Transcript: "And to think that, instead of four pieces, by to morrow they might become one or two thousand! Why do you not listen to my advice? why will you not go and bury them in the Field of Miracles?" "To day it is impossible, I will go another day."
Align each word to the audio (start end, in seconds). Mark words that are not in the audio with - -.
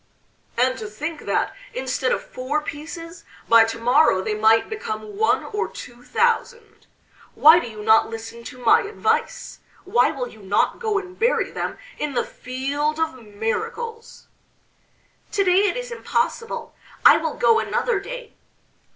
"And 0.57 0.79
to 0.79 0.87
think 0.87 1.25
that, 1.25 1.55
instead 1.75 2.11
of 2.11 2.23
four 2.23 2.59
pieces, 2.63 3.23
by 3.47 3.65
to 3.65 3.77
morrow 3.77 4.23
they 4.23 4.33
might 4.33 4.67
become 4.67 5.15
one 5.15 5.43
or 5.43 5.67
two 5.67 6.01
thousand! 6.03 6.87
Why 7.35 7.59
do 7.59 7.67
you 7.69 7.83
not 7.83 8.09
listen 8.09 8.43
to 8.45 8.57
my 8.57 8.81
advice? 8.81 9.59
why 9.85 10.09
will 10.09 10.27
you 10.27 10.39
not 10.41 10.79
go 10.79 10.97
and 10.97 11.19
bury 11.19 11.51
them 11.51 11.77
in 11.99 12.15
the 12.15 12.25
Field 12.25 12.99
of 12.99 13.13
Miracles?" 13.23 14.27
"To 15.33 15.43
day 15.43 15.67
it 15.69 15.77
is 15.77 15.91
impossible, 15.91 16.73
I 17.05 17.17
will 17.17 17.35
go 17.35 17.59
another 17.59 17.99
day." 17.99 18.33